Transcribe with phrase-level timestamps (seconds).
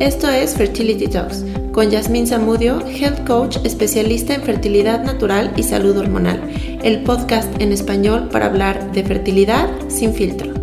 [0.00, 5.94] Esto es Fertility Talks con Yasmín Zamudio, Health Coach especialista en fertilidad natural y salud
[5.94, 6.40] hormonal,
[6.82, 10.54] el podcast en español para hablar de fertilidad sin filtro.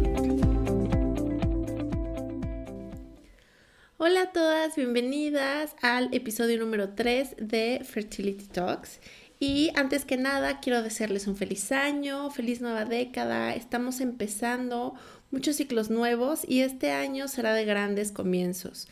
[3.97, 8.99] Hola a todas, bienvenidas al episodio número 3 de Fertility Talks.
[9.39, 13.53] Y antes que nada, quiero desearles un feliz año, feliz nueva década.
[13.53, 14.95] Estamos empezando
[15.29, 18.87] muchos ciclos nuevos y este año será de grandes comienzos.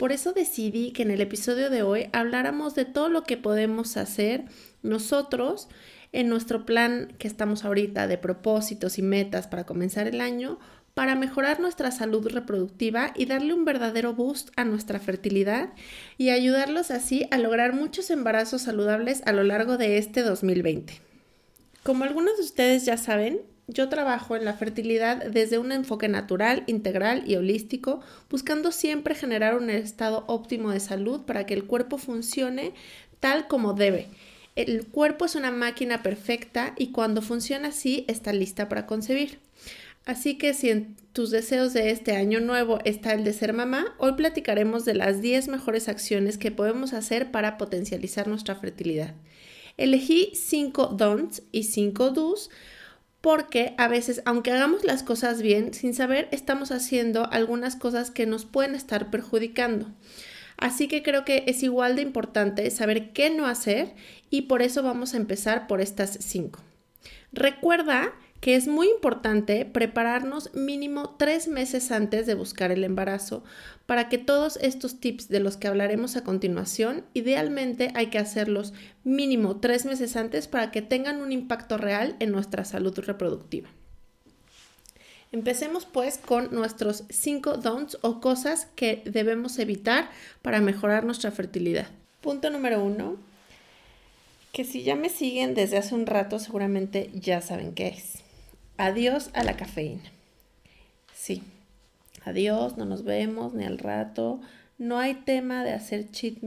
[0.00, 3.98] Por eso decidí que en el episodio de hoy habláramos de todo lo que podemos
[3.98, 4.46] hacer
[4.82, 5.68] nosotros
[6.12, 10.58] en nuestro plan que estamos ahorita de propósitos y metas para comenzar el año
[10.94, 15.74] para mejorar nuestra salud reproductiva y darle un verdadero boost a nuestra fertilidad
[16.16, 20.94] y ayudarlos así a lograr muchos embarazos saludables a lo largo de este 2020.
[21.82, 26.64] Como algunos de ustedes ya saben, yo trabajo en la fertilidad desde un enfoque natural,
[26.66, 31.96] integral y holístico, buscando siempre generar un estado óptimo de salud para que el cuerpo
[31.96, 32.72] funcione
[33.20, 34.08] tal como debe.
[34.56, 39.38] El cuerpo es una máquina perfecta y cuando funciona así está lista para concebir.
[40.04, 43.94] Así que si en tus deseos de este año nuevo está el de ser mamá,
[43.98, 49.14] hoy platicaremos de las 10 mejores acciones que podemos hacer para potencializar nuestra fertilidad.
[49.76, 52.50] Elegí 5 don'ts y 5 do's
[53.20, 58.26] porque a veces, aunque hagamos las cosas bien, sin saber, estamos haciendo algunas cosas que
[58.26, 59.86] nos pueden estar perjudicando.
[60.56, 63.94] Así que creo que es igual de importante saber qué no hacer
[64.28, 66.60] y por eso vamos a empezar por estas cinco.
[67.32, 73.44] Recuerda que es muy importante prepararnos mínimo tres meses antes de buscar el embarazo
[73.86, 78.72] para que todos estos tips de los que hablaremos a continuación, idealmente hay que hacerlos
[79.04, 83.68] mínimo tres meses antes para que tengan un impacto real en nuestra salud reproductiva.
[85.32, 90.10] Empecemos pues con nuestros cinco don'ts o cosas que debemos evitar
[90.42, 91.86] para mejorar nuestra fertilidad.
[92.20, 93.16] Punto número uno,
[94.52, 98.29] que si ya me siguen desde hace un rato seguramente ya saben qué es.
[98.82, 100.10] Adiós a la cafeína.
[101.12, 101.42] Sí,
[102.24, 104.40] adiós, no nos vemos ni al rato.
[104.78, 106.38] No hay tema de hacer cheat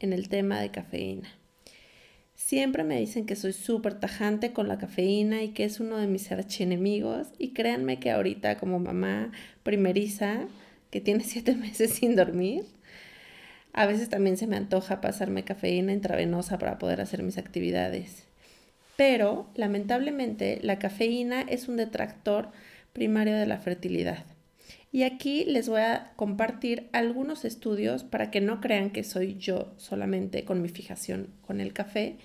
[0.00, 1.28] en el tema de cafeína.
[2.34, 6.08] Siempre me dicen que soy súper tajante con la cafeína y que es uno de
[6.08, 7.28] mis archienemigos.
[7.38, 9.30] Y créanme que ahorita como mamá
[9.62, 10.48] primeriza,
[10.90, 12.64] que tiene siete meses sin dormir,
[13.72, 18.26] a veces también se me antoja pasarme cafeína intravenosa para poder hacer mis actividades.
[18.96, 22.50] Pero, lamentablemente, la cafeína es un detractor
[22.92, 24.24] primario de la fertilidad.
[24.90, 29.74] Y aquí les voy a compartir algunos estudios para que no crean que soy yo
[29.76, 32.16] solamente con mi fijación con el café.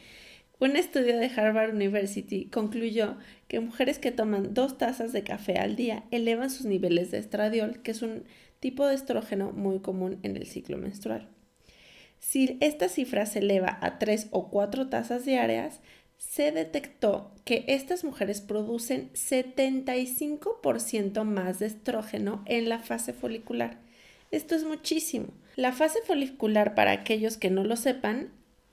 [0.60, 3.18] Un estudio de Harvard University concluyó
[3.50, 7.82] que mujeres que toman dos tazas de café al día elevan sus niveles de estradiol,
[7.82, 8.24] que es un
[8.62, 11.28] tipo de estrógeno muy común en el ciclo menstrual.
[12.20, 15.82] Si esta cifra se eleva a tres o cuatro tazas diarias,
[16.22, 23.80] se detectó que estas mujeres producen 75% más de estrógeno en la fase folicular.
[24.30, 25.30] Esto es muchísimo.
[25.56, 28.30] La fase folicular, para aquellos que no lo sepan,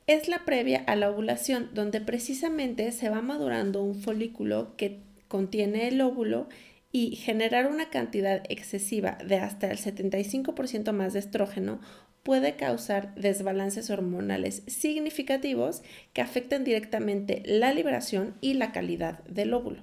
[0.07, 5.89] es la previa a la ovulación, donde precisamente se va madurando un folículo que contiene
[5.89, 6.49] el óvulo
[6.91, 11.81] y generar una cantidad excesiva de hasta el 75% más de estrógeno
[12.23, 15.83] puede causar desbalances hormonales significativos
[16.13, 19.83] que afectan directamente la liberación y la calidad del óvulo.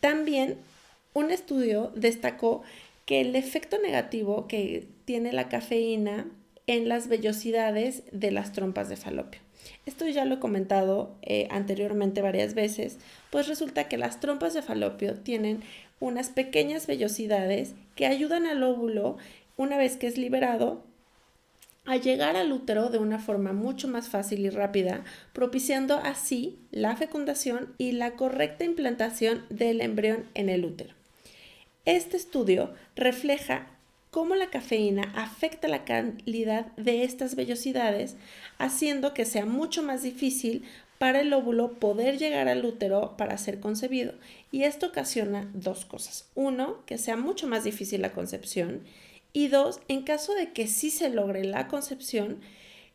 [0.00, 0.58] También
[1.14, 2.62] un estudio destacó
[3.06, 6.26] que el efecto negativo que tiene la cafeína
[6.66, 9.40] en las vellosidades de las trompas de falopio.
[9.86, 12.98] Esto ya lo he comentado eh, anteriormente varias veces,
[13.30, 15.62] pues resulta que las trompas de falopio tienen
[16.00, 19.16] unas pequeñas vellosidades que ayudan al óvulo,
[19.56, 20.82] una vez que es liberado,
[21.86, 26.96] a llegar al útero de una forma mucho más fácil y rápida, propiciando así la
[26.96, 30.94] fecundación y la correcta implantación del embrión en el útero.
[31.84, 33.66] Este estudio refleja
[34.10, 38.16] cómo la cafeína afecta la calidad de estas vellosidades,
[38.58, 40.64] haciendo que sea mucho más difícil
[40.98, 44.14] para el óvulo poder llegar al útero para ser concebido.
[44.54, 46.30] Y esto ocasiona dos cosas.
[46.36, 48.82] Uno, que sea mucho más difícil la concepción
[49.32, 52.38] y dos, en caso de que sí se logre la concepción,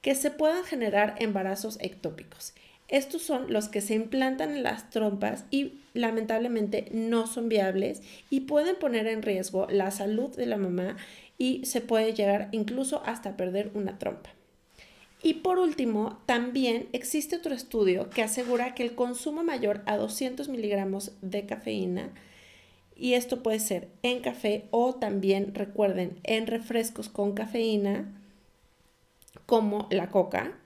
[0.02, 2.54] que se puedan generar embarazos ectópicos.
[2.88, 8.40] Estos son los que se implantan en las trompas y lamentablemente no son viables y
[8.40, 10.96] pueden poner en riesgo la salud de la mamá
[11.38, 14.30] y se puede llegar incluso hasta perder una trompa.
[15.22, 20.48] Y por último, también existe otro estudio que asegura que el consumo mayor a 200
[20.48, 22.14] miligramos de cafeína
[23.00, 28.14] y esto puede ser en café o también, recuerden, en refrescos con cafeína,
[29.46, 30.58] como la coca,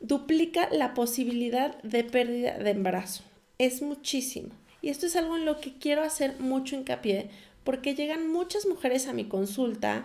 [0.00, 3.24] duplica la posibilidad de pérdida de embarazo.
[3.58, 4.50] Es muchísimo.
[4.82, 7.30] Y esto es algo en lo que quiero hacer mucho hincapié
[7.64, 10.04] porque llegan muchas mujeres a mi consulta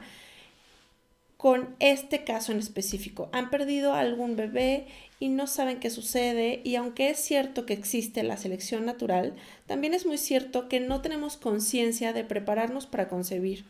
[1.41, 3.27] con este caso en específico.
[3.31, 4.85] Han perdido algún bebé
[5.19, 9.33] y no saben qué sucede y aunque es cierto que existe la selección natural,
[9.65, 13.65] también es muy cierto que no tenemos conciencia de prepararnos para concebir.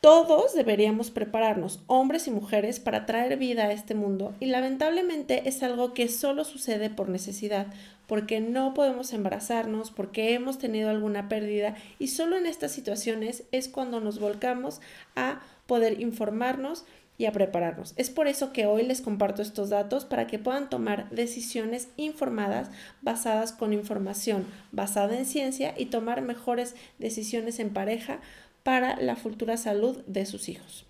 [0.00, 5.64] Todos deberíamos prepararnos, hombres y mujeres, para traer vida a este mundo y lamentablemente es
[5.64, 7.68] algo que solo sucede por necesidad,
[8.06, 13.68] porque no podemos embarazarnos, porque hemos tenido alguna pérdida y solo en estas situaciones es
[13.68, 14.80] cuando nos volcamos
[15.16, 15.40] a
[15.72, 16.84] poder informarnos
[17.16, 17.94] y a prepararnos.
[17.96, 22.70] Es por eso que hoy les comparto estos datos para que puedan tomar decisiones informadas
[23.00, 28.20] basadas con información basada en ciencia y tomar mejores decisiones en pareja
[28.64, 30.84] para la futura salud de sus hijos.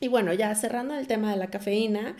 [0.00, 2.16] Y bueno, ya cerrando el tema de la cafeína,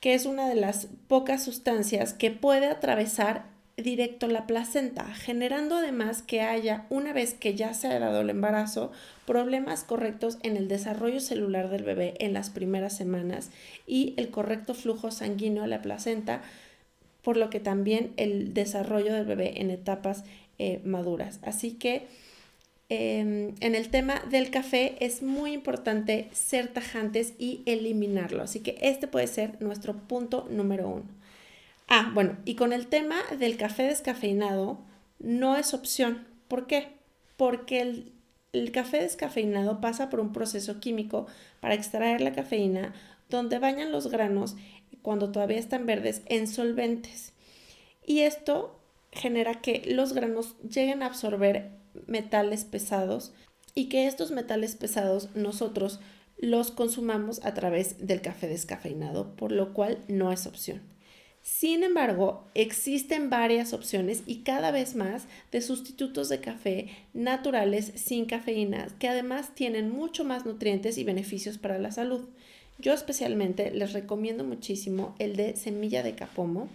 [0.00, 3.46] que es una de las pocas sustancias que puede atravesar
[3.82, 8.30] directo la placenta, generando además que haya, una vez que ya se ha dado el
[8.30, 8.92] embarazo,
[9.26, 13.50] problemas correctos en el desarrollo celular del bebé en las primeras semanas
[13.86, 16.42] y el correcto flujo sanguíneo a la placenta,
[17.22, 20.24] por lo que también el desarrollo del bebé en etapas
[20.58, 21.40] eh, maduras.
[21.42, 22.06] Así que
[22.90, 28.42] Em, en el tema del café es muy importante ser tajantes y eliminarlo.
[28.42, 31.17] Así que este puede ser nuestro punto número uno.
[31.88, 34.78] Ah, bueno, y con el tema del café descafeinado
[35.18, 36.26] no es opción.
[36.46, 36.88] ¿Por qué?
[37.38, 37.80] Porque
[38.52, 41.26] el, café descafeinado pasa por un proceso químico
[41.60, 42.94] para extraer la cafeína
[43.30, 44.56] donde bañan los granos
[45.00, 47.32] cuando todavía están verdes en solventes.
[48.04, 48.78] Y esto
[49.10, 51.70] genera que los granos lleguen a absorber
[52.06, 53.32] metales pesados
[53.74, 56.00] y que estos metales pesados nosotros
[56.36, 60.82] los consumamos a través del café descafeinado, por lo cual no es opción.
[61.48, 68.26] Sin embargo, existen varias opciones y cada vez más de sustitutos de café naturales sin
[68.26, 72.28] cafeína que además tienen mucho más nutrientes y beneficios para la salud.
[72.78, 76.68] Yo especialmente les recomiendo muchísimo el de semilla de capomo,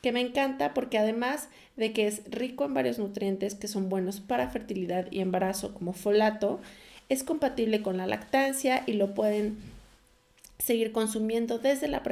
[0.00, 4.20] que me encanta porque además de que es rico en varios nutrientes que son buenos
[4.20, 6.60] para fertilidad y embarazo como folato,
[7.08, 9.58] es compatible con la lactancia y lo pueden
[10.58, 12.04] seguir consumiendo desde la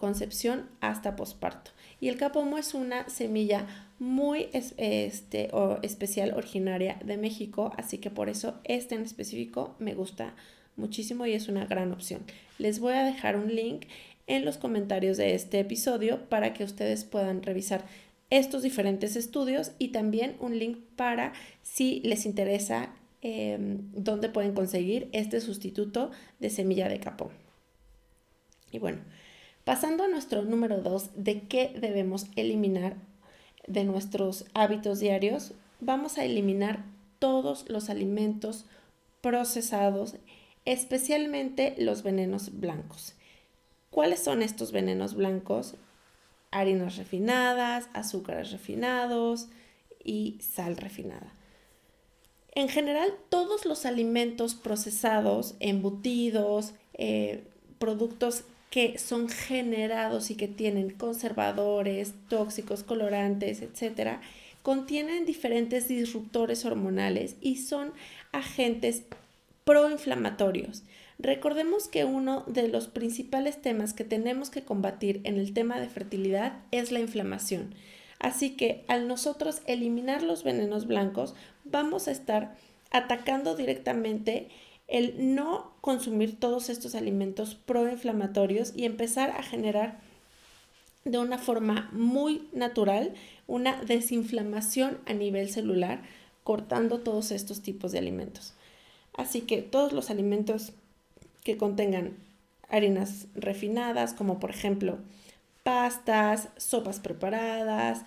[0.00, 1.72] preconcepción hasta posparto.
[2.00, 3.66] Y el capomo es una semilla
[3.98, 5.50] muy este,
[5.82, 10.34] especial originaria de México, así que por eso este en específico me gusta
[10.76, 12.22] muchísimo y es una gran opción.
[12.58, 13.84] Les voy a dejar un link
[14.26, 17.84] en los comentarios de este episodio para que ustedes puedan revisar
[18.30, 25.10] estos diferentes estudios y también un link para si les interesa em, dónde pueden conseguir
[25.12, 27.32] este sustituto de semilla de capón.
[28.72, 29.00] Y bueno,
[29.70, 32.96] pasando a nuestro número 2 de qué debemos eliminar
[33.68, 36.82] de nuestros hábitos diarios, vamos a eliminar
[37.20, 38.64] todos los alimentos
[39.20, 40.16] procesados,
[40.64, 43.14] especialmente los venenos blancos.
[43.90, 45.76] ¿Cuáles son estos venenos blancos?
[46.50, 49.50] Harinas refinadas, azúcares refinados
[50.02, 51.32] y sal refinada.
[52.56, 57.44] En general, todos los alimentos procesados, embutidos, eh,
[57.78, 64.20] productos que son generados y que tienen conservadores, tóxicos, colorantes, etcétera,
[64.62, 67.92] contienen diferentes disruptores hormonales y son
[68.32, 69.02] agentes
[69.64, 70.84] proinflamatorios.
[71.18, 75.88] Recordemos que uno de los principales temas que tenemos que combatir en el tema de
[75.88, 77.74] fertilidad es la inflamación.
[78.18, 81.34] Así que al nosotros eliminar los venenos blancos,
[81.64, 82.54] vamos a estar
[82.90, 84.48] atacando directamente
[84.90, 90.00] el no consumir todos estos alimentos proinflamatorios y empezar a generar
[91.04, 93.14] de una forma muy natural
[93.46, 96.02] una desinflamación a nivel celular,
[96.44, 98.52] cortando todos estos tipos de alimentos.
[99.14, 100.72] Así que todos los alimentos
[101.44, 102.16] que contengan
[102.68, 104.98] harinas refinadas, como por ejemplo
[105.62, 108.02] pastas, sopas preparadas,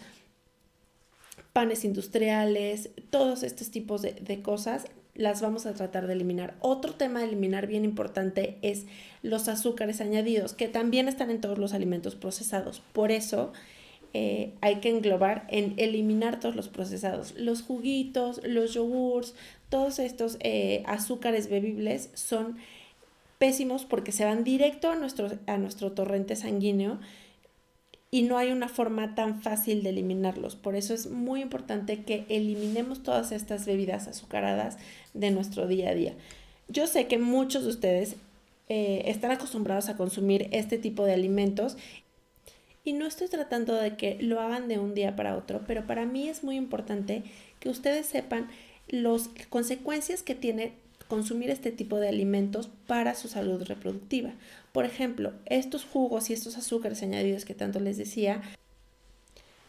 [1.54, 4.86] panes industriales, todos estos tipos de, cosas
[5.16, 6.56] las vamos a tratar de eliminar.
[6.60, 8.86] Otro tema de eliminar bien importante es
[9.22, 12.82] los azúcares añadidos, que también están en todos los alimentos procesados.
[12.94, 13.54] Por eso
[14.14, 17.34] eh, hay que englobar en eliminar todos los procesados.
[17.38, 19.36] Los juguitos, los yogurts,
[19.70, 22.58] todos estos eh, azúcares bebibles son
[23.38, 27.00] pésimos porque se van directo a nuestro, a nuestro torrente sanguíneo
[28.14, 30.56] y no hay una forma tan fácil de eliminarlos.
[30.56, 34.78] Por eso es muy importante que eliminemos todas estas bebidas azucaradas
[35.16, 36.14] de nuestro día a día.
[36.68, 38.16] Yo sé que muchos de ustedes
[38.70, 41.76] eh, están acostumbrados a consumir este tipo de alimentos.
[42.84, 46.06] Y no estoy tratando de que lo hagan de un día para otro, pero para
[46.06, 47.24] mí es muy importante
[47.60, 48.48] que ustedes sepan
[48.90, 50.74] las consecuencias que tiene
[51.14, 54.32] consumir este tipo de alimentos para su salud reproductiva.
[54.72, 58.42] Por ejemplo, estos jugos y estos azúcares añadidos que tanto les decía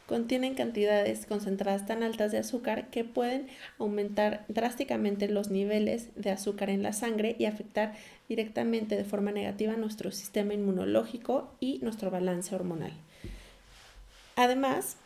[0.06, 3.48] contienen cantidades concentradas tan altas de azúcar que pueden
[3.78, 7.92] aumentar drásticamente los niveles de azúcar en la sangre y afectar
[8.26, 12.92] directamente de forma negativa nuestro sistema inmunológico y nuestro balance hormonal.
[14.34, 14.96] Además,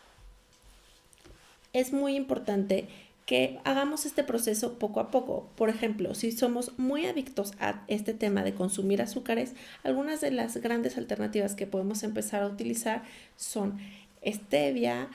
[1.72, 2.86] es muy importante
[3.28, 5.50] que hagamos este proceso poco a poco.
[5.54, 9.52] Por ejemplo, si somos muy adictos a este tema de consumir azúcares,
[9.84, 13.02] algunas de las grandes alternativas que podemos empezar a utilizar
[13.36, 13.76] son
[14.24, 15.10] stevia,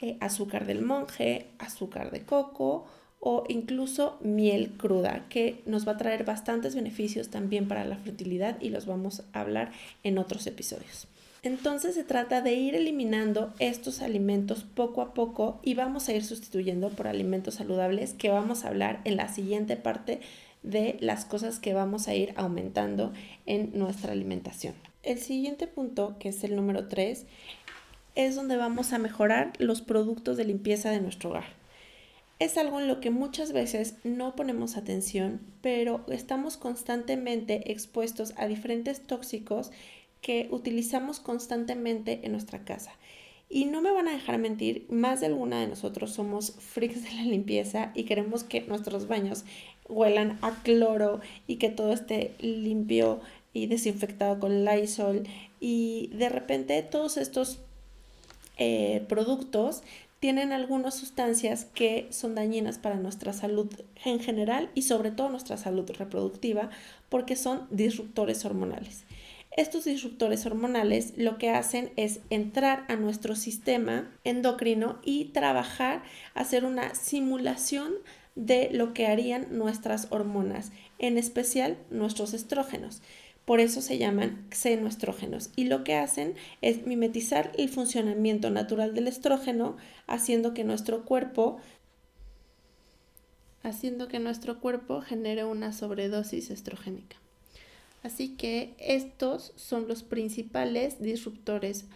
[0.00, 2.86] eh, azúcar del monje, azúcar de coco
[3.18, 8.60] o incluso miel cruda, que nos va a traer bastantes beneficios también para la fertilidad
[8.60, 9.72] y los vamos a hablar
[10.04, 11.08] en otros episodios.
[11.46, 16.24] Entonces se trata de ir eliminando estos alimentos poco a poco y vamos a ir
[16.24, 20.18] sustituyendo por alimentos saludables que vamos a hablar en la siguiente parte
[20.64, 23.12] de las cosas que vamos a ir aumentando
[23.46, 24.74] en nuestra alimentación.
[25.04, 27.26] El siguiente punto, que es el número 3,
[28.16, 31.44] es donde vamos a mejorar los productos de limpieza de nuestro hogar.
[32.40, 38.48] Es algo en lo que muchas veces no ponemos atención, pero estamos constantemente expuestos a
[38.48, 39.70] diferentes tóxicos
[40.26, 42.90] que utilizamos constantemente en nuestra casa.
[43.48, 47.12] Y no me van a dejar mentir, más de alguna de nosotros somos freaks de
[47.14, 49.44] la limpieza y queremos que nuestros baños
[49.88, 53.20] huelan a cloro y que todo esté limpio
[53.52, 55.28] y desinfectado con Lysol.
[55.60, 57.60] Y de repente todos estos
[58.58, 59.84] eh, productos
[60.18, 63.68] tienen algunas sustancias que son dañinas para nuestra salud
[64.04, 66.70] en general y sobre todo nuestra salud reproductiva
[67.10, 69.05] porque son disruptores hormonales.
[69.56, 76.02] Estos disruptores hormonales lo que hacen es entrar a nuestro sistema endocrino y trabajar,
[76.34, 77.94] hacer una simulación
[78.34, 83.00] de lo que harían nuestras hormonas, en especial nuestros estrógenos.
[83.46, 89.08] Por eso se llaman xenoestrógenos y lo que hacen es mimetizar el funcionamiento natural del
[89.08, 91.60] estrógeno, haciendo que nuestro cuerpo
[93.62, 97.16] haciendo que nuestro cuerpo genere una sobredosis estrogénica.
[98.06, 101.86] Así que estos son los principales disruptores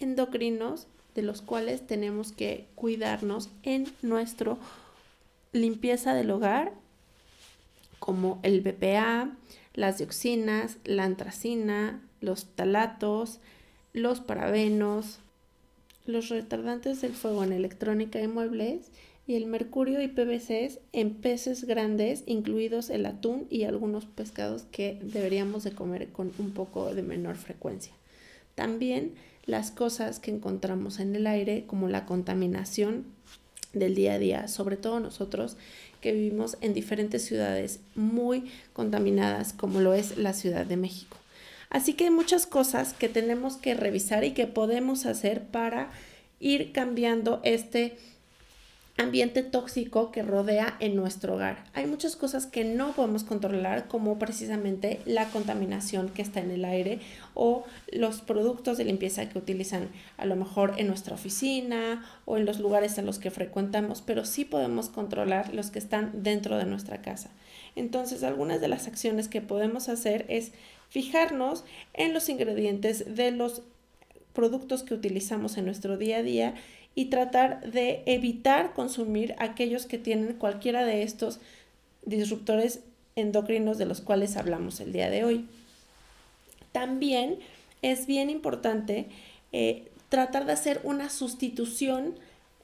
[0.00, 4.56] endocrinos de los cuales tenemos que cuidarnos en nuestra
[5.52, 6.72] limpieza del hogar,
[7.98, 9.36] como el BPA,
[9.74, 13.38] las dioxinas, la antracina, los talatos,
[13.92, 15.18] los parabenos,
[16.06, 18.90] los retardantes del fuego en electrónica y muebles
[19.28, 24.98] y el mercurio y PVCs en peces grandes, incluidos el atún y algunos pescados que
[25.02, 27.92] deberíamos de comer con un poco de menor frecuencia.
[28.54, 29.12] También
[29.44, 33.04] las cosas que encontramos en el aire, como la contaminación
[33.74, 35.58] del día a día, sobre todo nosotros
[36.00, 41.18] que vivimos en diferentes ciudades muy contaminadas como lo es la Ciudad de México.
[41.68, 45.90] Así que hay muchas cosas que tenemos que revisar y que podemos hacer para
[46.40, 47.98] ir cambiando este
[48.98, 51.64] ambiente tóxico que rodea en nuestro hogar.
[51.72, 56.64] Hay muchas cosas que no podemos controlar, como precisamente la contaminación que está en el
[56.64, 56.98] aire
[57.34, 62.44] o los productos de limpieza que utilizan a lo mejor en nuestra oficina o en
[62.44, 66.66] los lugares en los que frecuentamos, pero sí podemos controlar los que están dentro de
[66.66, 67.30] nuestra casa.
[67.76, 70.50] Entonces, algunas de las acciones que podemos hacer es
[70.88, 71.64] fijarnos
[71.94, 73.62] en los ingredientes de los
[74.32, 76.54] productos que utilizamos en nuestro día a día
[76.98, 81.38] y tratar de evitar consumir aquellos que tienen cualquiera de estos
[82.04, 82.80] disruptores
[83.14, 85.46] endocrinos de los cuales hablamos el día de hoy.
[86.72, 87.38] También
[87.82, 89.06] es bien importante
[89.52, 92.16] eh, tratar de hacer una sustitución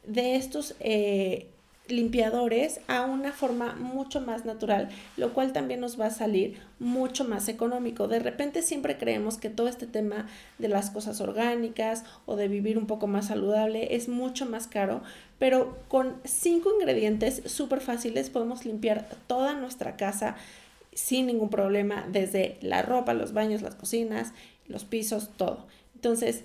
[0.05, 1.47] de estos eh,
[1.87, 4.89] limpiadores a una forma mucho más natural,
[5.19, 8.09] lo cual también nos va a salir mucho más económico.
[8.09, 10.27] De repente siempre creemos que todo este tema
[10.59, 15.03] de las cosas orgánicas o de vivir un poco más saludable es mucho más caro,
[15.39, 20.37] pero con cinco ingredientes súper fáciles podemos limpiar toda nuestra casa
[20.95, 24.33] sin ningún problema, desde la ropa, los baños, las cocinas,
[24.69, 25.67] los pisos, todo.
[25.97, 26.45] Entonces,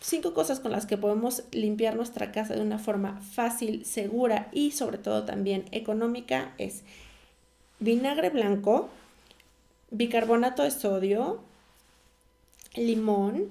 [0.00, 4.72] Cinco cosas con las que podemos limpiar nuestra casa de una forma fácil, segura y
[4.72, 6.82] sobre todo también económica es
[7.78, 8.88] vinagre blanco,
[9.90, 11.40] bicarbonato de sodio,
[12.74, 13.50] limón,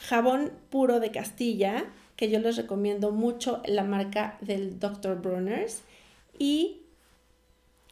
[0.00, 1.84] jabón puro de Castilla,
[2.16, 5.20] que yo les recomiendo mucho la marca del Dr.
[5.20, 5.82] Bruners,
[6.38, 6.80] y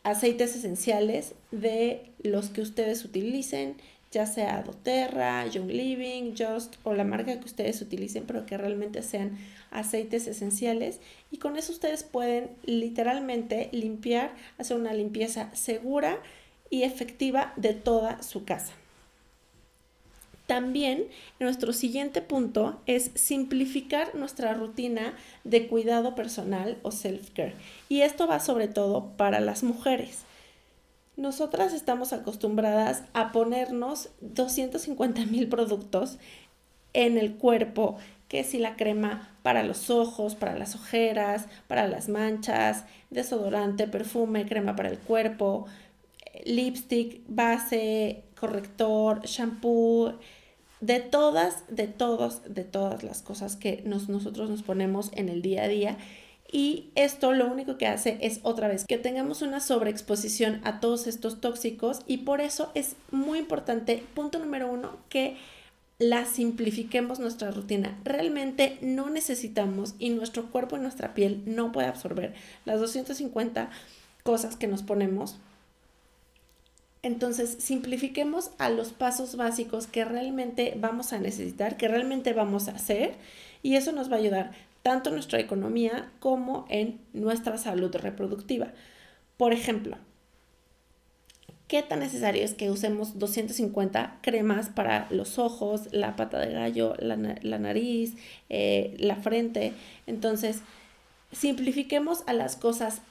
[0.05, 3.77] aceites esenciales de los que ustedes utilicen,
[4.11, 9.03] ya sea doTERRA, Young Living, Just o la marca que ustedes utilicen, pero que realmente
[9.03, 9.39] sean
[9.71, 11.01] aceites esenciales.
[11.31, 16.19] Y con eso ustedes pueden literalmente limpiar, hacer una limpieza segura
[16.71, 18.73] y efectiva de toda su casa.
[20.47, 27.53] También nuestro siguiente punto es simplificar nuestra rutina de cuidado personal o self-care.
[27.91, 30.25] Y esto va sobre todo para las mujeres.
[31.19, 36.17] Nosotras estamos acostumbradas a ponernos 250 mil productos
[36.93, 37.97] en el cuerpo,
[38.29, 44.47] que si la crema para los ojos, para las ojeras, para las manchas, desodorante, perfume,
[44.47, 45.67] crema para el cuerpo,
[46.45, 50.15] lipstick, base, corrector, shampoo,
[50.81, 55.65] de todas, de todos, de todas las cosas que nosotros nos ponemos en el día
[55.65, 55.99] a día
[56.51, 61.07] y esto lo único que hace es otra vez que tengamos una sobreexposición a todos
[61.07, 65.37] estos tóxicos y por eso es muy importante, punto número uno, que
[65.99, 67.99] la simplifiquemos nuestra rutina.
[68.05, 73.69] Realmente no necesitamos y nuestro cuerpo y nuestra piel no puede absorber las 250
[74.23, 75.37] cosas que nos ponemos.
[77.03, 82.73] Entonces, simplifiquemos a los pasos básicos que realmente vamos a necesitar, que realmente vamos a
[82.73, 83.15] hacer
[83.63, 88.69] y eso nos va a ayudar tanto en nuestra economía como en nuestra salud reproductiva.
[89.37, 89.99] Por ejemplo,
[91.67, 96.95] ¿qué tan necesario es que usemos 250 cremas para los ojos, la pata de gallo,
[97.01, 97.17] la,
[97.59, 98.15] nariz,
[98.49, 99.75] eh, la frente?
[100.07, 100.61] Entonces,
[101.33, 103.03] simplifiquemos a las cosas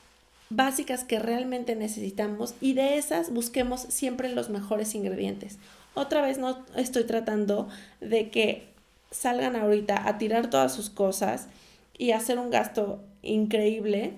[0.50, 5.60] básicas que realmente necesitamos y de esas busquemos siempre los mejores ingredientes.
[5.94, 7.70] Otra vez no estoy tratando
[8.02, 8.64] de que
[9.12, 11.50] salgan ahorita a tirar todas sus cosas
[11.98, 14.14] y hacer un gasto increíble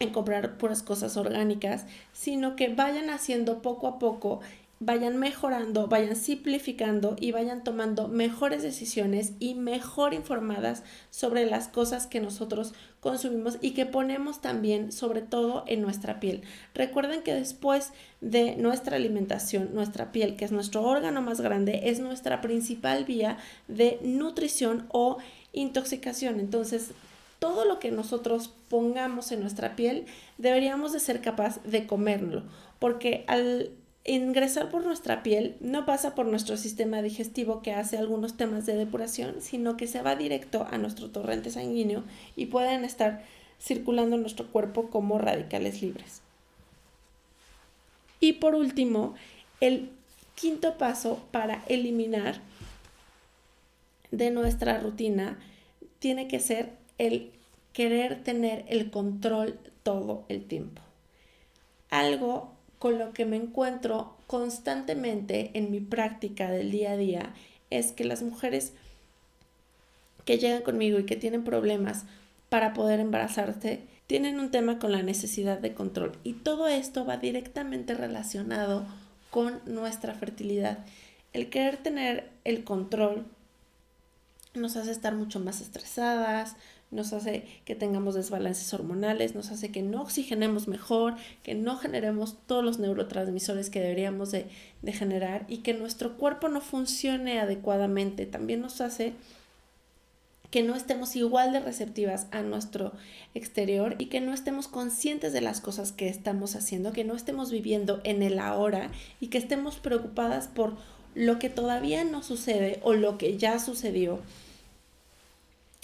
[0.00, 4.40] en comprar puras cosas orgánicas, sino que vayan haciendo poco a poco,
[4.82, 12.06] vayan mejorando, vayan simplificando y vayan tomando mejores decisiones y mejor informadas sobre las cosas
[12.06, 16.40] que nosotros consumimos y que ponemos también sobre todo en nuestra piel.
[16.74, 22.00] Recuerden que después de nuestra alimentación, nuestra piel, que es nuestro órgano más grande, es
[22.00, 23.36] nuestra principal vía
[23.68, 25.18] de nutrición o
[25.52, 26.40] intoxicación.
[26.40, 26.92] Entonces,
[27.38, 30.06] todo lo que nosotros pongamos en nuestra piel
[30.38, 32.42] deberíamos de ser capaz de comerlo,
[32.78, 33.70] porque al
[34.04, 38.74] ingresar por nuestra piel no pasa por nuestro sistema digestivo que hace algunos temas de
[38.74, 42.04] depuración, sino que se va directo a nuestro torrente sanguíneo
[42.36, 43.24] y pueden estar
[43.60, 46.22] circulando en nuestro cuerpo como radicales libres.
[48.20, 49.14] Y por último,
[49.60, 49.90] el
[50.34, 52.40] quinto paso para eliminar
[54.10, 55.38] de nuestra rutina
[55.98, 57.30] tiene que ser el
[57.72, 60.82] querer tener el control todo el tiempo.
[61.90, 67.34] Algo con lo que me encuentro constantemente en mi práctica del día a día
[67.70, 68.72] es que las mujeres
[70.24, 72.04] que llegan conmigo y que tienen problemas
[72.48, 77.16] para poder embarazarse tienen un tema con la necesidad de control y todo esto va
[77.16, 78.84] directamente relacionado
[79.30, 80.84] con nuestra fertilidad.
[81.32, 83.24] El querer tener el control
[84.54, 86.56] nos hace estar mucho más estresadas,
[86.90, 92.36] nos hace que tengamos desbalances hormonales, nos hace que no oxigenemos mejor, que no generemos
[92.46, 94.48] todos los neurotransmisores que deberíamos de,
[94.86, 98.26] generar y que nuestro cuerpo no funcione adecuadamente.
[98.26, 99.12] También nos hace
[100.50, 102.92] que no estemos igual de receptivas a nuestro
[103.34, 107.52] exterior y que no estemos conscientes de las cosas que estamos haciendo, que no estemos
[107.52, 110.76] viviendo en el ahora y que estemos preocupadas por
[111.14, 114.20] lo que todavía no sucede o lo que ya sucedió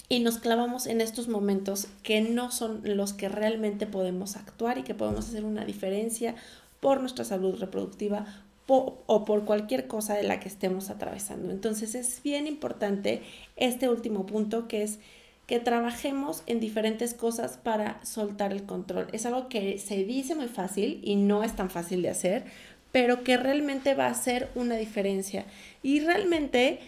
[0.09, 4.83] y nos clavamos en estos momentos que no son los que realmente podemos actuar y
[4.83, 6.35] que podemos hacer una diferencia
[6.79, 8.25] por nuestra salud reproductiva
[8.69, 11.51] o por cualquier cosa de la que estemos atravesando.
[11.51, 13.21] Entonces es bien importante
[13.55, 14.99] este último punto que es
[15.45, 19.07] que trabajemos en diferentes cosas para soltar el control.
[19.13, 22.43] Es algo que se dice muy fácil y no es tan fácil de hacer,
[22.91, 25.45] pero que realmente va a hacer una diferencia.
[25.83, 26.79] Y realmente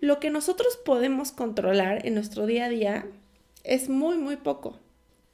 [0.00, 3.06] lo que nosotros podemos controlar en nuestro día a día
[3.62, 4.78] es muy, muy poco.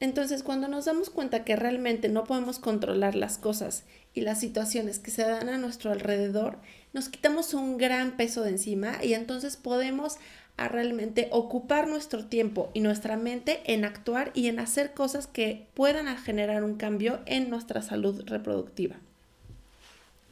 [0.00, 4.98] Entonces, cuando nos damos cuenta que realmente no podemos controlar las cosas y las situaciones
[4.98, 6.58] que se dan a nuestro alrededor,
[6.94, 10.16] nos quitamos un gran peso de encima y entonces podemos
[10.56, 15.66] a realmente ocupar nuestro tiempo y nuestra mente en actuar y en hacer cosas que
[15.74, 18.96] puedan generar un cambio en nuestra salud reproductiva.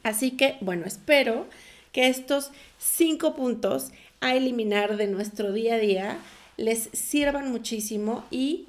[0.03, 1.47] Así que, bueno, espero
[1.91, 6.17] que estos cinco puntos a eliminar de nuestro día a día
[6.57, 8.67] les sirvan muchísimo y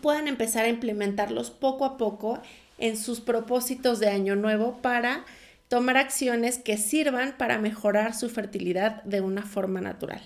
[0.00, 2.40] puedan empezar a implementarlos poco a poco
[2.78, 5.24] en sus propósitos de año nuevo para
[5.68, 10.20] tomar acciones que sirvan para mejorar su fertilidad de una forma natural.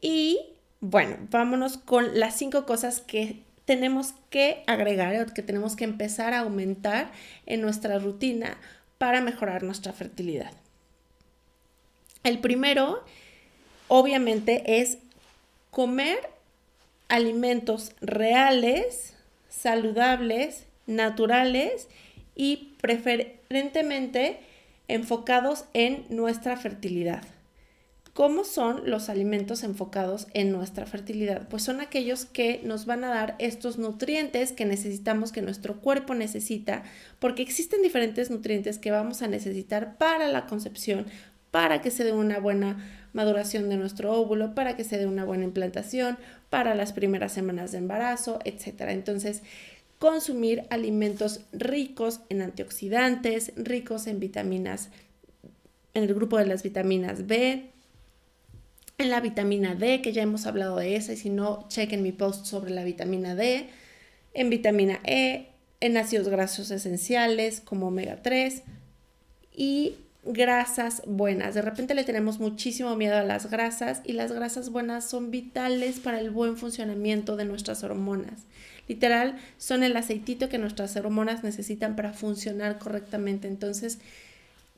[0.00, 0.38] Y
[0.80, 6.34] bueno, vámonos con las cinco cosas que tenemos que agregar o que tenemos que empezar
[6.34, 7.10] a aumentar
[7.46, 8.58] en nuestra rutina
[9.04, 10.50] para mejorar nuestra fertilidad.
[12.22, 13.04] El primero,
[13.88, 14.96] obviamente, es
[15.70, 16.20] comer
[17.08, 19.12] alimentos reales,
[19.50, 21.86] saludables, naturales
[22.34, 24.40] y preferentemente
[24.88, 27.24] enfocados en nuestra fertilidad.
[28.14, 31.48] ¿Cómo son los alimentos enfocados en nuestra fertilidad?
[31.48, 36.14] Pues son aquellos que nos van a dar estos nutrientes que necesitamos, que nuestro cuerpo
[36.14, 36.84] necesita,
[37.18, 41.06] porque existen diferentes nutrientes que vamos a necesitar para la concepción,
[41.50, 45.24] para que se dé una buena maduración de nuestro óvulo, para que se dé una
[45.24, 46.16] buena implantación,
[46.50, 48.82] para las primeras semanas de embarazo, etc.
[48.90, 49.42] Entonces,
[49.98, 54.90] consumir alimentos ricos en antioxidantes, ricos en vitaminas,
[55.94, 57.73] en el grupo de las vitaminas B,
[58.98, 62.12] en la vitamina D, que ya hemos hablado de esa, y si no, chequen mi
[62.12, 63.68] post sobre la vitamina D,
[64.34, 65.48] en vitamina E,
[65.80, 68.62] en ácidos grasos esenciales como omega 3
[69.54, 71.54] y grasas buenas.
[71.54, 76.00] De repente le tenemos muchísimo miedo a las grasas y las grasas buenas son vitales
[76.00, 78.44] para el buen funcionamiento de nuestras hormonas.
[78.88, 83.48] Literal, son el aceitito que nuestras hormonas necesitan para funcionar correctamente.
[83.48, 83.98] Entonces,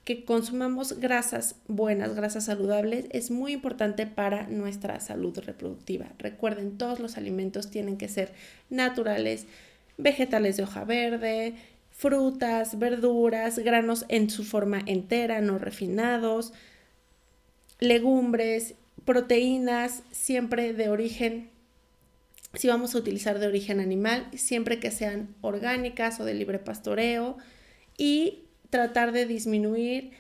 [0.07, 6.07] que consumamos grasas buenas, grasas saludables, es muy importante para nuestra salud reproductiva.
[6.17, 8.33] Recuerden, todos los alimentos tienen que ser
[8.71, 9.49] naturales,
[9.99, 11.57] vegetales de hoja verde,
[11.91, 16.53] frutas, verduras, granos en su forma entera, no refinados,
[17.81, 21.51] legumbres, proteínas, siempre de origen,
[22.55, 27.39] si vamos a utilizar de origen animal, siempre que sean orgánicas o de libre pastoreo
[27.99, 30.13] y tratar de disminuir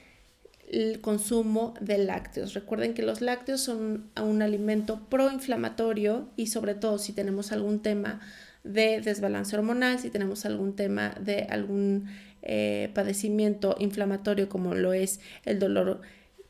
[0.70, 2.54] el consumo de lácteos.
[2.54, 8.20] Recuerden que los lácteos son un alimento proinflamatorio y sobre todo si tenemos algún tema
[8.64, 12.08] de desbalance hormonal, si tenemos algún tema de algún
[12.42, 16.00] eh, padecimiento inflamatorio como lo es el dolor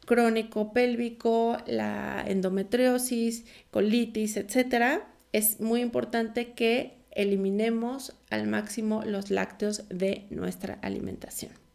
[0.07, 9.89] crónico pélvico, la endometriosis, colitis, etc., es muy importante que eliminemos al máximo los lácteos
[9.89, 11.66] de nuestra alimentación.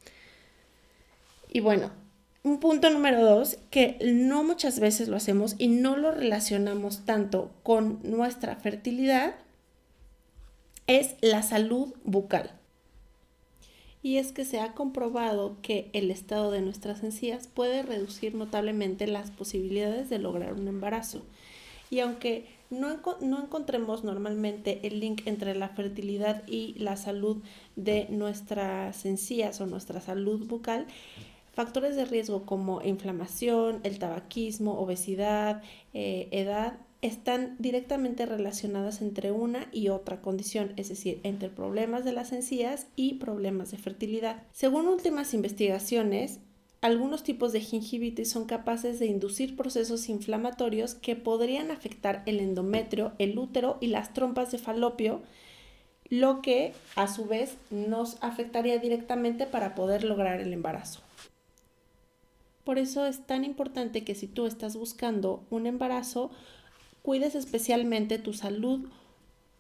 [1.52, 1.92] Y bueno,
[2.44, 7.52] un punto número dos, que no muchas veces lo hacemos y no lo relacionamos tanto
[7.62, 9.36] con nuestra fertilidad,
[10.88, 12.52] es la salud bucal.
[14.02, 19.06] Y es que se ha comprobado que el estado de nuestras encías puede reducir notablemente
[19.06, 21.22] las posibilidades de lograr un embarazo.
[21.92, 27.44] Y aunque no, no, encontremos normalmente el link entre la fertilidad y la salud
[27.76, 30.88] de nuestras encías o nuestra salud bucal,
[31.54, 35.62] factores de riesgo como inflamación, el tabaquismo, obesidad,
[35.94, 42.14] eh, edad, están directamente relacionadas entre una y otra condición, es decir, entre problemas de
[42.14, 44.44] las encías y problemas de fertilidad.
[44.52, 46.40] Según últimas investigaciones,
[46.82, 53.14] algunos tipos de gingivitis son capaces de inducir procesos inflamatorios que podrían afectar el endometrio,
[53.18, 55.22] el útero y las trompas de falopio,
[56.10, 61.02] lo que a su vez nos afectaría directamente para poder lograr el embarazo.
[62.63, 66.32] Por eso es tan importante que si tú estás buscando un embarazo,
[67.02, 68.88] cuides especialmente tu salud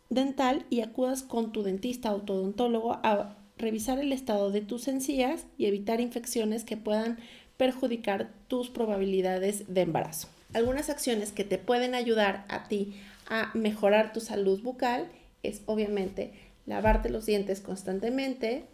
[0.09, 4.87] dental y acudas con tu dentista o tu odontólogo a revisar el estado de tus
[4.87, 7.17] encías y evitar infecciones que puedan
[7.57, 10.27] perjudicar tus probabilidades de embarazo.
[10.53, 12.95] Algunas acciones que te pueden ayudar a ti
[13.29, 15.09] a mejorar tu salud bucal
[15.43, 16.33] es obviamente
[16.65, 18.65] lavarte los dientes constantemente,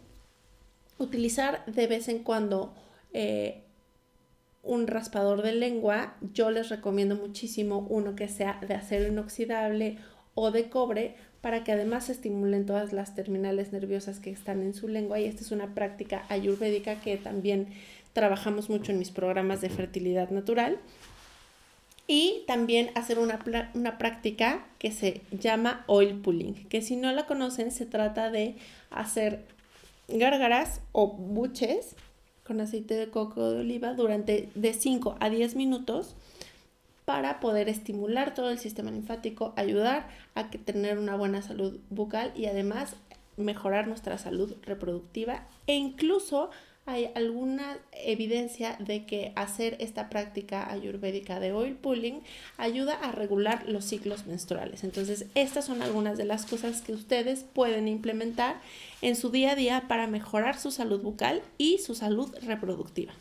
[0.98, 2.74] utilizar de vez en cuando
[3.12, 3.62] eh,
[4.68, 9.96] un raspador de lengua, yo les recomiendo muchísimo uno que sea de acero inoxidable
[10.34, 14.86] o de cobre para que además estimulen todas las terminales nerviosas que están en su
[14.86, 17.68] lengua y esta es una práctica ayurvédica que también
[18.12, 20.78] trabajamos mucho en mis programas de fertilidad natural.
[22.06, 23.38] Y también hacer una,
[23.74, 28.56] una práctica que se llama oil pulling, que si no la conocen se trata de
[28.90, 29.44] hacer
[30.08, 31.96] gárgaras o buches
[32.48, 36.16] con aceite de coco de oliva durante de 5 a 10 minutos
[37.04, 42.32] para poder estimular todo el sistema linfático, ayudar a que tener una buena salud bucal
[42.34, 42.96] y además
[43.36, 46.50] mejorar nuestra salud reproductiva e incluso
[46.88, 52.22] hay alguna evidencia de que hacer esta práctica ayurvédica de oil pulling
[52.56, 54.84] ayuda a regular los ciclos menstruales.
[54.84, 58.62] Entonces, estas son algunas de las cosas que ustedes pueden implementar
[59.02, 63.12] en su día a día para mejorar su salud bucal y su salud reproductiva.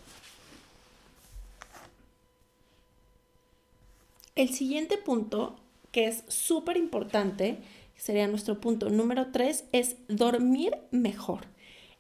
[4.38, 5.58] El siguiente punto,
[5.92, 7.58] que es súper importante,
[7.98, 11.48] sería nuestro punto número 3, es dormir mejor.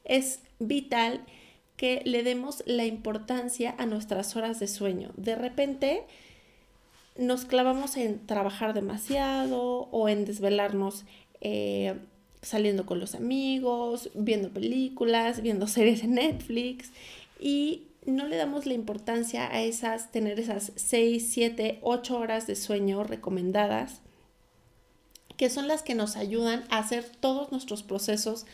[0.06, 1.26] Es vital
[1.78, 5.12] que le demos la importancia a nuestras horas de sueño.
[5.16, 6.04] De repente
[7.18, 11.06] nos clavamos en trabajar demasiado o en desvelarnos
[11.40, 11.96] eh,
[12.42, 16.92] saliendo con los amigos, viendo películas, viendo series en Netflix
[17.40, 22.56] y no le damos la importancia a esas, tener esas 6, 7, 8 horas de
[22.56, 24.02] sueño recomendadas,
[25.36, 28.46] que son las que nos ayudan a hacer todos nuestros procesos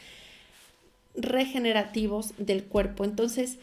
[1.15, 3.04] regenerativos del cuerpo.
[3.04, 3.60] Entonces,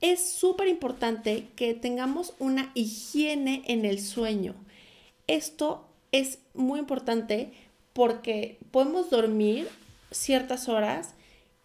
[0.00, 4.54] es súper importante que tengamos una higiene en el sueño.
[5.26, 7.52] Esto es muy importante
[7.92, 9.68] porque podemos dormir
[10.10, 11.14] ciertas horas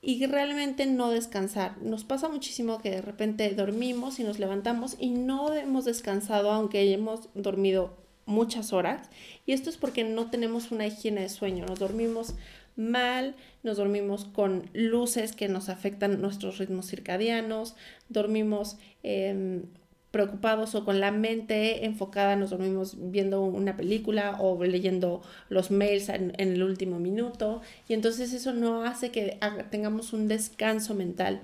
[0.01, 1.77] y realmente no descansar.
[1.81, 6.79] Nos pasa muchísimo que de repente dormimos y nos levantamos y no hemos descansado aunque
[6.79, 9.09] hayamos dormido muchas horas.
[9.45, 11.65] Y esto es porque no tenemos una higiene de sueño.
[11.65, 12.35] Nos dormimos
[12.77, 17.75] mal, nos dormimos con luces que nos afectan nuestros ritmos circadianos,
[18.07, 19.63] dormimos em,
[20.11, 26.09] preocupados o con la mente enfocada, nos dormimos viendo una película o leyendo los mails
[26.09, 29.37] en, en el último minuto y entonces eso no hace que
[29.69, 31.41] tengamos un descanso mental.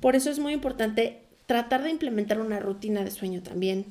[0.00, 3.86] Por eso es muy importante tratar de implementar una rutina de sueño también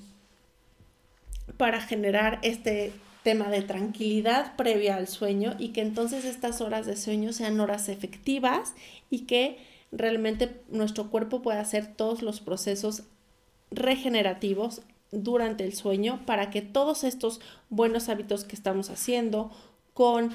[1.57, 2.91] para generar este
[3.25, 7.89] tema de tranquilidad previa al sueño y que entonces estas horas de sueño sean horas
[7.89, 8.75] efectivas
[9.09, 9.57] y que
[9.91, 13.01] realmente nuestro cuerpo pueda hacer todos los procesos
[13.71, 19.49] regenerativos durante el sueño para que todos estos buenos hábitos que estamos haciendo
[19.95, 20.29] con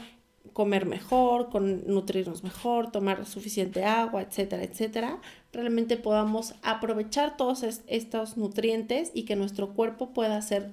[0.53, 5.21] comer mejor, con nutrirnos mejor, tomar suficiente agua, etcétera, etcétera,
[5.53, 10.73] realmente podamos aprovechar todos estos nutrientes y que nuestro cuerpo pueda hacer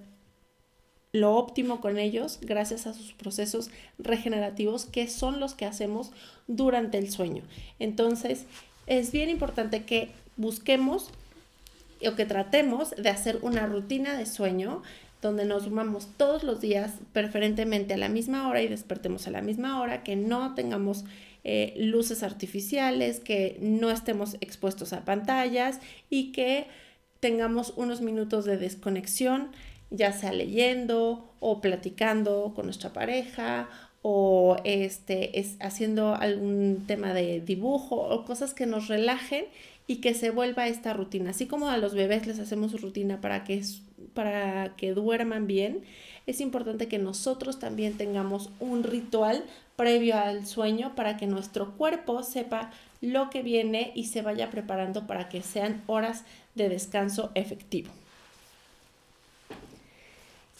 [1.19, 6.11] lo óptimo con ellos gracias a sus procesos regenerativos que son los que hacemos
[6.47, 7.43] durante el sueño.
[7.79, 8.45] Entonces,
[8.87, 11.09] es bien importante que busquemos
[12.05, 14.83] o que tratemos de hacer una rutina de sueño
[15.21, 19.41] donde nos durmamos todos los días preferentemente a la misma hora y despertemos a la
[19.41, 21.05] misma hora, que no tengamos
[21.43, 26.67] eh, luces artificiales, que no estemos expuestos a pantallas y que
[27.19, 29.49] tengamos unos minutos de desconexión
[29.89, 33.69] ya sea leyendo o platicando con nuestra pareja
[34.01, 39.45] o este, es haciendo algún tema de dibujo o cosas que nos relajen
[39.87, 41.31] y que se vuelva esta rutina.
[41.31, 43.61] Así como a los bebés les hacemos su rutina para que,
[44.13, 45.81] para que duerman bien,
[46.25, 49.43] es importante que nosotros también tengamos un ritual
[49.77, 55.07] previo al sueño para que nuestro cuerpo sepa lo que viene y se vaya preparando
[55.07, 57.91] para que sean horas de descanso efectivo.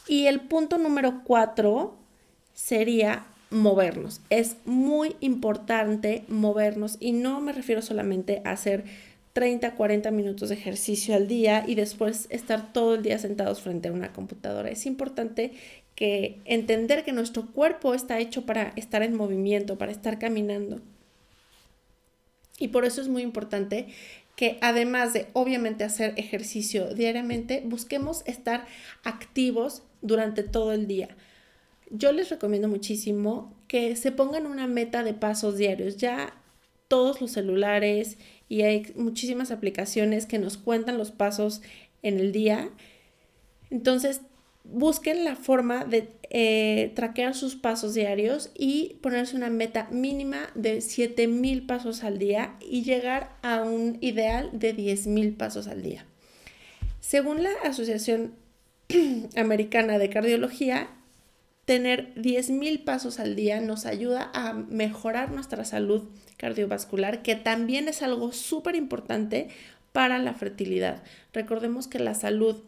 [0.07, 1.97] Y el punto número cuatro
[2.53, 4.21] sería movernos.
[4.29, 8.85] Es muy importante movernos y no me refiero solamente a hacer
[9.33, 13.89] 30, 40 minutos de ejercicio al día y después estar todo el día sentados frente
[13.89, 14.69] a una computadora.
[14.69, 15.51] Es importante
[15.95, 20.81] que entender que nuestro cuerpo está hecho para estar en movimiento, para estar caminando.
[22.59, 23.87] Y por eso es muy importante
[24.35, 28.65] que además de obviamente hacer ejercicio diariamente, busquemos estar
[29.03, 31.09] activos durante todo el día.
[31.89, 35.97] Yo les recomiendo muchísimo que se pongan una meta de pasos diarios.
[35.97, 36.33] Ya
[36.87, 38.17] todos los celulares
[38.49, 41.61] y hay muchísimas aplicaciones que nos cuentan los pasos
[42.01, 42.69] en el día.
[43.69, 44.21] Entonces,
[44.63, 50.81] busquen la forma de eh, traquear sus pasos diarios y ponerse una meta mínima de
[50.81, 56.05] 7000 pasos al día y llegar a un ideal de 10000 pasos al día.
[56.99, 58.33] Según la Asociación
[59.35, 60.89] Americana de Cardiología,
[61.65, 66.03] tener 10.000 pasos al día nos ayuda a mejorar nuestra salud
[66.37, 69.49] cardiovascular, que también es algo súper importante
[69.91, 71.03] para la fertilidad.
[71.33, 72.63] Recordemos que la salud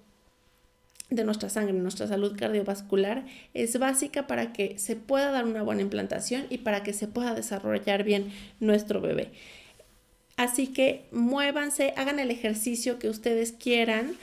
[1.09, 5.81] de nuestra sangre, nuestra salud cardiovascular, es básica para que se pueda dar una buena
[5.81, 9.31] implantación y para que se pueda desarrollar bien nuestro bebé.
[10.37, 14.15] Así que muévanse, hagan el ejercicio que ustedes quieran.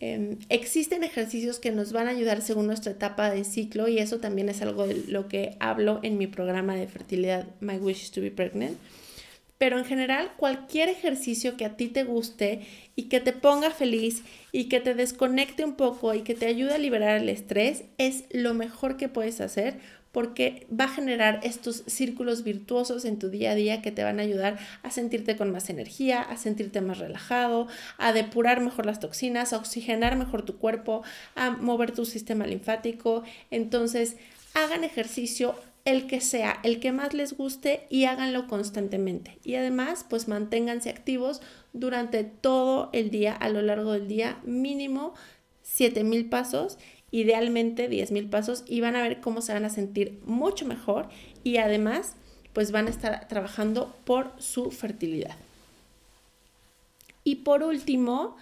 [0.00, 4.18] Em, existen ejercicios que nos van a ayudar según nuestra etapa de ciclo y eso
[4.18, 8.10] también es algo de lo que hablo en mi programa de fertilidad My Wish is
[8.10, 8.76] to be Pregnant.
[9.56, 14.22] pero en general cualquier ejercicio que a ti te guste y que te ponga feliz
[14.50, 18.24] y que te desconecte un poco y que te ayude a liberar el estrés es
[18.30, 19.78] lo mejor que puedes hacer
[20.14, 24.20] porque va a generar estos círculos virtuosos en tu día a día que te van
[24.20, 27.66] a ayudar a sentirte con más energía, a sentirte más relajado,
[27.98, 31.02] a depurar mejor las toxinas, a oxigenar mejor tu cuerpo,
[31.34, 33.24] a mover tu sistema linfático.
[33.50, 34.16] Entonces,
[34.54, 39.38] hagan ejercicio el que sea, el que más les guste y háganlo constantemente.
[39.42, 45.12] Y además, pues manténganse activos durante todo el día, a lo largo del día, mínimo
[45.62, 46.78] 7000 pasos
[47.14, 51.08] idealmente 10.000 pasos y van a ver cómo se van a sentir mucho mejor
[51.44, 52.16] y además
[52.52, 55.36] pues van a estar trabajando por su fertilidad.
[57.22, 58.36] Y por último,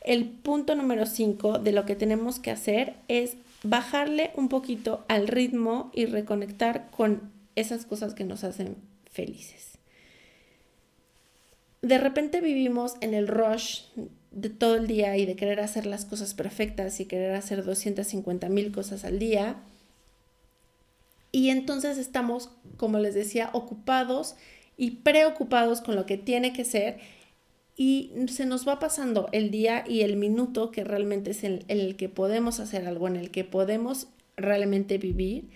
[0.00, 5.28] el punto número 5 de lo que tenemos que hacer es bajarle un poquito al
[5.28, 8.74] ritmo y reconectar con esas cosas que nos hacen
[9.08, 9.78] felices.
[11.80, 13.82] De repente vivimos en el rush
[14.30, 18.48] de todo el día y de querer hacer las cosas perfectas y querer hacer 250
[18.48, 19.56] mil cosas al día.
[21.32, 24.36] Y entonces estamos, como les decía, ocupados
[24.76, 26.98] y preocupados con lo que tiene que ser
[27.76, 31.96] y se nos va pasando el día y el minuto que realmente es el, el
[31.96, 35.48] que podemos hacer algo, en el que podemos realmente vivir.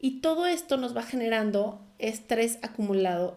[0.00, 3.34] Y todo esto nos va generando estrés acumulado,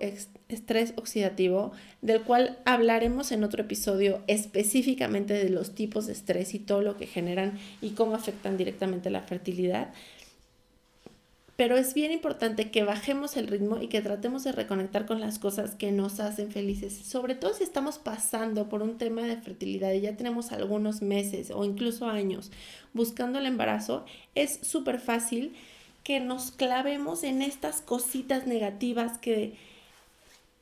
[0.48, 1.72] estrés oxidativo,
[2.02, 6.98] del cual hablaremos en otro episodio específicamente de los tipos de estrés y todo lo
[6.98, 9.92] que generan y cómo afectan directamente la fertilidad.
[11.56, 15.38] Pero es bien importante que bajemos el ritmo y que tratemos de reconectar con las
[15.38, 19.94] cosas que nos hacen felices, sobre todo si estamos pasando por un tema de fertilidad
[19.94, 22.52] y ya tenemos algunos meses o incluso años
[22.94, 25.54] buscando el embarazo, es súper fácil
[26.04, 29.56] que nos clavemos en estas cositas negativas que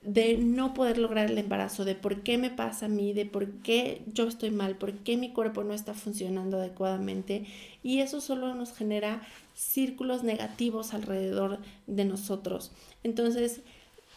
[0.02, 3.52] de no poder lograr el embarazo, de por qué me pasa a mí, de por
[3.62, 7.46] qué yo estoy mal, por qué mi cuerpo no está funcionando adecuadamente.
[7.84, 9.22] Y eso solo nos genera
[9.56, 12.72] círculos negativos alrededor de nosotros.
[13.04, 13.62] Entonces,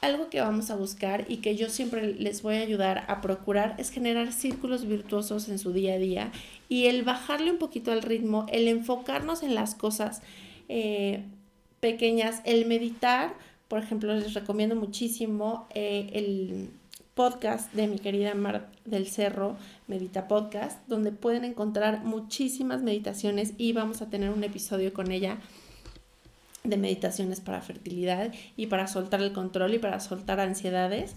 [0.03, 3.75] algo que vamos a buscar y que yo siempre les voy a ayudar a procurar
[3.79, 6.33] es generar círculos virtuosos en su día a día
[6.69, 10.23] y el bajarle un poquito al ritmo, el enfocarnos en las cosas
[10.75, 11.23] eh,
[11.81, 12.41] pequeñas.
[12.47, 13.35] El meditar,
[13.69, 16.71] por ejemplo, les recomiendo muchísimo eh, el
[17.15, 23.75] podcast de mi querida Mar del Cerro, Medita Podcast, donde pueden encontrar muchísimas meditaciones y
[23.75, 25.37] vamos a tener un episodio con ella
[26.65, 31.15] de meditaciones para fertilidad y para soltar el control y para soltar ansiedades.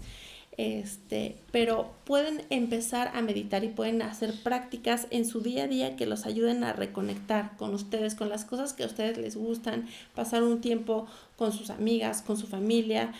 [0.58, 5.96] Este, pero pueden empezar a meditar y pueden hacer prácticas en su día a día
[5.96, 9.86] que los ayuden a reconectar con ustedes, con las cosas que a ustedes les gustan,
[10.14, 13.12] pasar un tiempo con sus amigas, con su familia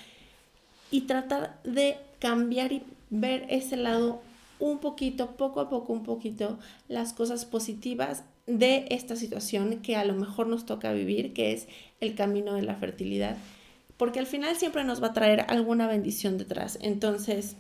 [0.91, 4.23] y tratar de cambiar y ver ese lado
[4.59, 10.07] un poquito, poco a poco, un poquito, las cosas positivas de esta situación que a
[10.07, 11.69] lo mejor nos toca vivir, que es
[12.01, 13.37] el camino de la fertilidad
[13.97, 16.79] porque al final siempre nos va a traer alguna bendición detrás.
[16.83, 17.57] Entonces,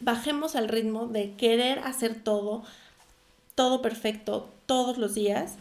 [0.00, 2.64] bajemos al ritmo de querer hacer todo,
[3.54, 5.56] todo perfecto, todos los días.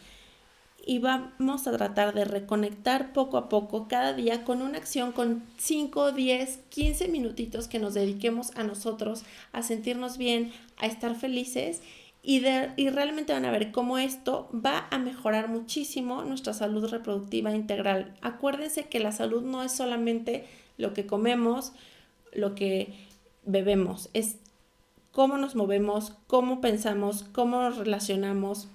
[0.85, 5.43] Y vamos a tratar de reconectar poco a poco cada día con una acción con
[5.57, 11.81] 5, 10, 15 minutitos que nos dediquemos a nosotros, a sentirnos bien, a estar felices
[12.29, 18.13] y, realmente van a ver cómo esto va a mejorar muchísimo nuestra salud reproductiva integral.
[18.21, 20.45] Acuérdense que la salud no es solamente
[20.77, 21.71] lo que comemos,
[22.31, 22.93] lo que
[23.45, 24.35] bebemos, es
[25.11, 28.67] cómo nos movemos, cómo pensamos, cómo nos relacionamos,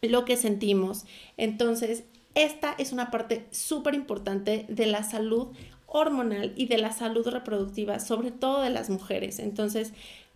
[0.00, 1.04] lo que sentimos.
[1.36, 5.48] Entonces, esta es una parte súper importante de la salud
[5.86, 9.40] hormonal y de la salud reproductiva, sobre todo de las mujeres.
[9.40, 9.92] Entonces,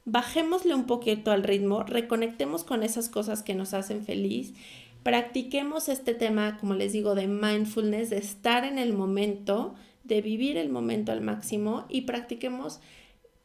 [0.09, 4.55] bajémosle un poquito al ritmo, reconectemos con esas cosas que nos hacen feliz,
[5.03, 10.57] practiquemos este tema, como les digo, de mindfulness, de estar en el momento, de vivir
[10.57, 12.81] el momento al máximo y practiquemos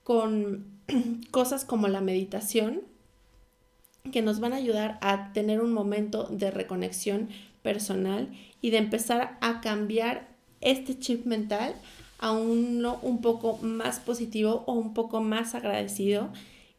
[0.04, 0.66] con
[1.32, 2.82] cosas como la meditación
[4.12, 7.30] que nos van a ayudar a tener un momento de reconexión
[7.62, 8.30] personal
[8.62, 10.28] y de empezar a cambiar
[10.62, 11.76] este chip mental
[12.20, 16.30] a uno un poco más positivo o un poco más agradecido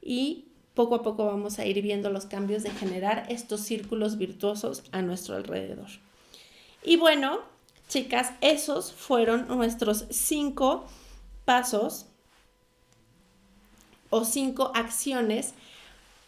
[0.05, 0.45] y
[0.75, 5.03] poco a poco vamos a ir viendo los cambios de generar estos círculos virtuosos a
[5.03, 5.89] nuestro alrededor.
[6.85, 7.39] Y bueno,
[7.89, 10.85] chicas, esos fueron nuestros cinco
[11.45, 12.07] pasos
[14.11, 15.55] o cinco acciones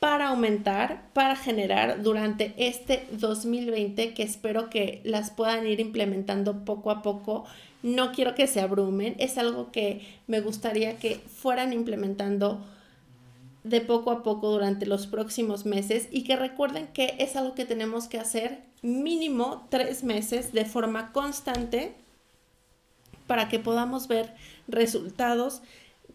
[0.01, 6.91] para aumentar, para generar durante este 2020 que espero que las puedan ir implementando poco
[6.91, 7.45] a poco
[7.87, 12.61] no quiero que se abrumen, es algo que me gustaría que fueran implementando
[13.69, 17.65] de poco a poco durante los próximos meses y que recuerden que es algo que
[17.65, 21.95] tenemos que hacer mínimo tres meses de forma constante
[23.27, 24.35] para que podamos ver
[24.69, 25.63] resultados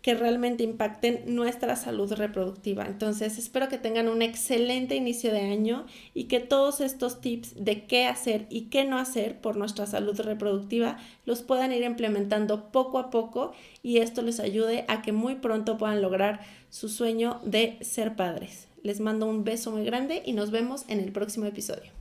[0.02, 2.86] que realmente impacten nuestra salud reproductiva.
[2.86, 7.86] Entonces, espero que tengan un excelente inicio de año y que todos estos tips de
[7.86, 12.98] qué hacer y qué no hacer por nuestra salud reproductiva los puedan ir implementando poco
[12.98, 17.78] a poco y esto les ayude a que muy pronto puedan lograr su sueño de
[17.82, 18.68] ser padres.
[18.84, 22.01] Les mando un beso muy grande y nos vemos en el próximo episodio.